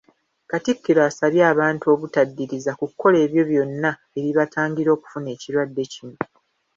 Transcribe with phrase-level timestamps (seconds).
[0.49, 6.17] Katikkiro asabye abantu obutaddiriza kukola ebyo byonna ebibatangira okufuna ekirwadde kino.